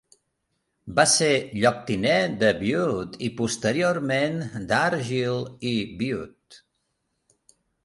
[0.99, 1.27] Va ser
[1.63, 4.41] lloctinent de Bute i, posteriorment,
[4.73, 5.39] d'Argyll
[5.75, 6.61] i Bute.